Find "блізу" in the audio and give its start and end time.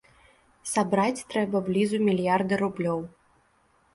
1.69-1.99